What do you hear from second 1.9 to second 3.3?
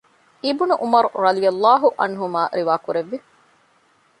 ޢަންހުމާ ރިވާ ކުރެއްވި